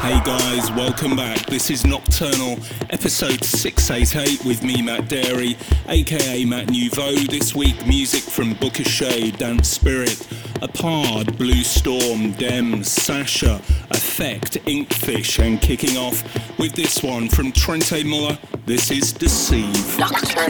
[0.00, 1.46] Hey guys, welcome back.
[1.46, 2.58] This is Nocturnal,
[2.90, 5.56] episode 688 with me, Matt Darey,
[5.88, 7.14] aka Matt Nouveau.
[7.14, 10.26] This week, music from Booka Shade, Dance Spirit,
[10.62, 16.22] Apard, Blue Storm, Dem, Sasha, Effect, Inkfish, and kicking off
[16.58, 18.38] with this one from Trentemøller.
[18.66, 19.98] This is Deceive.
[19.98, 20.42] Let's go.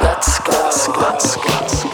[0.00, 1.00] Let's go.
[1.00, 1.36] Let's
[1.84, 1.89] go.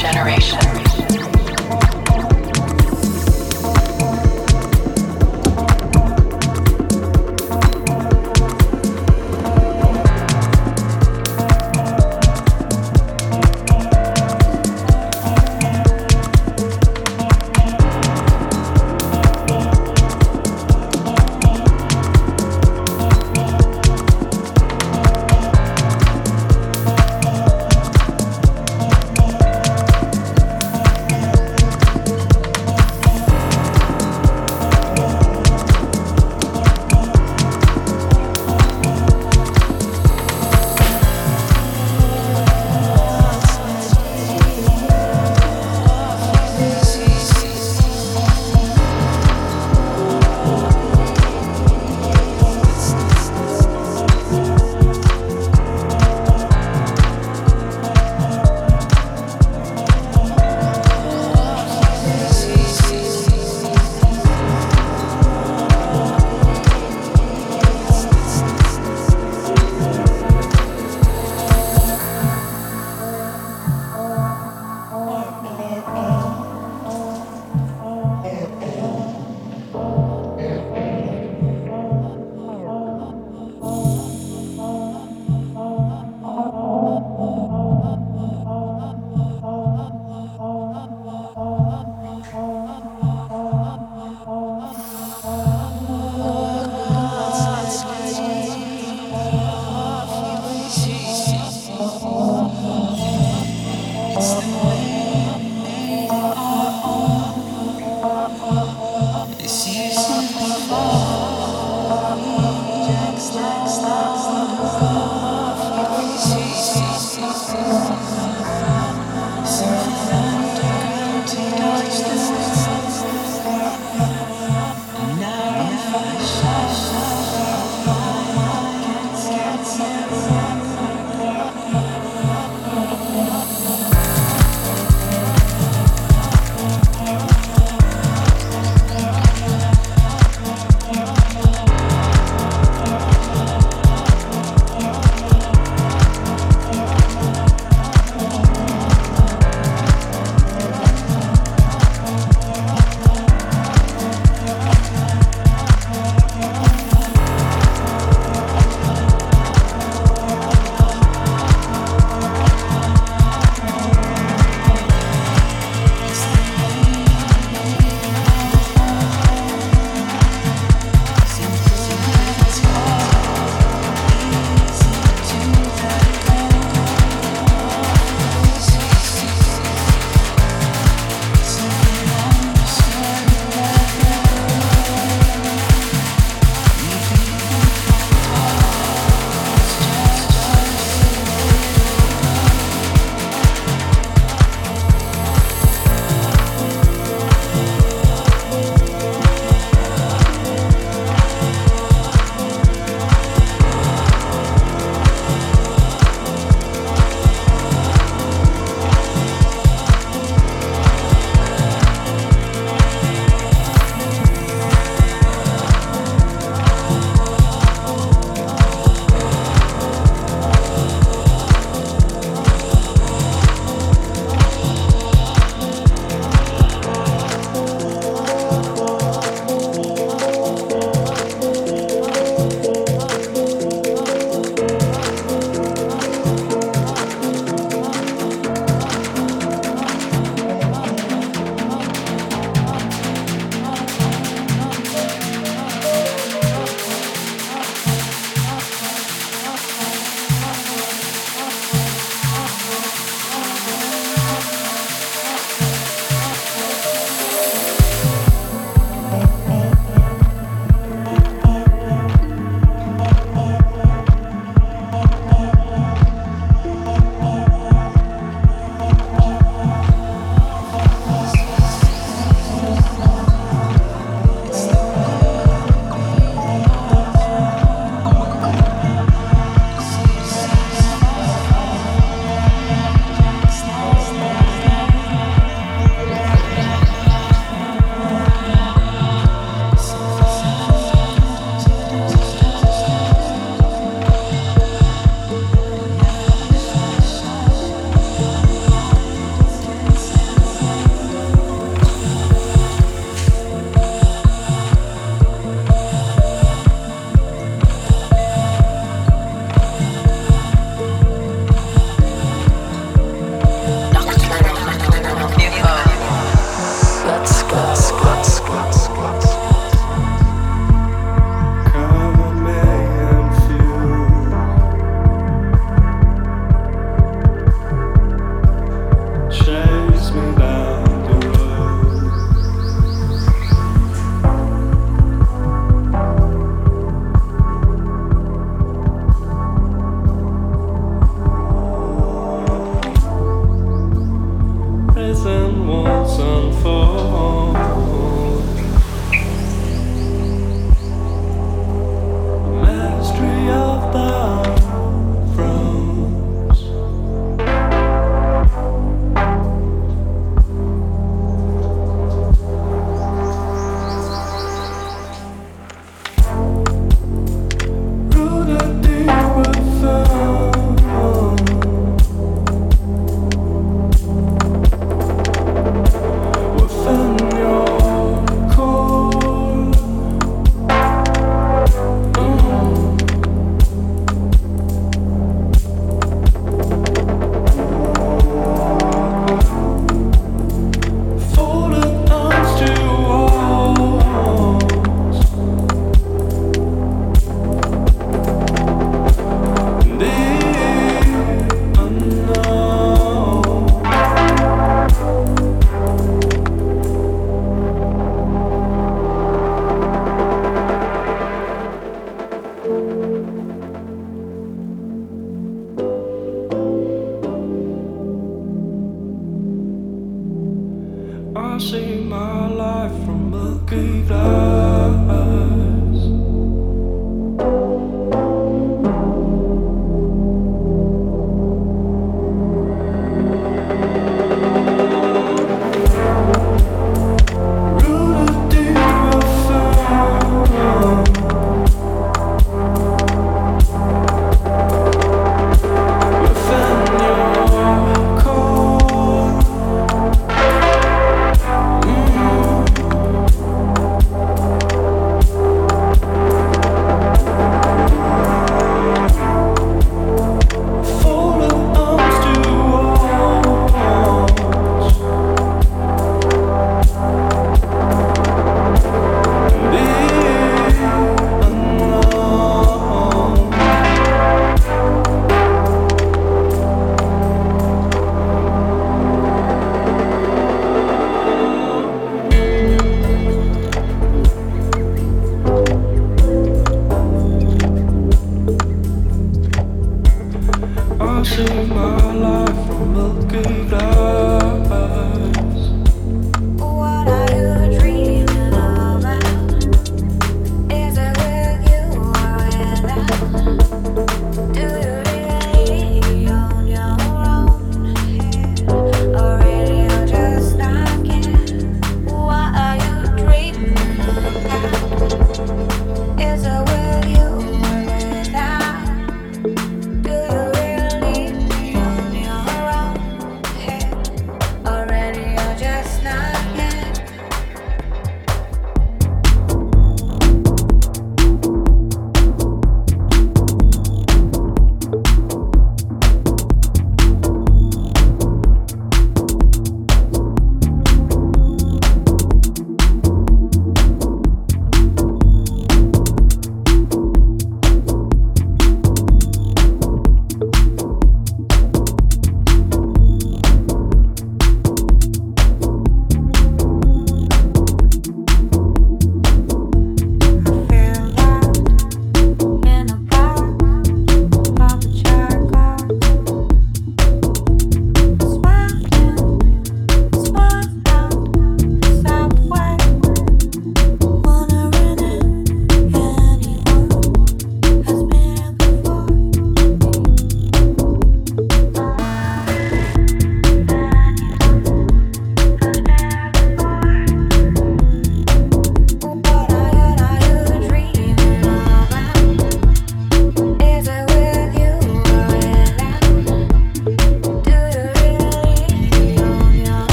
[0.00, 0.69] Generation.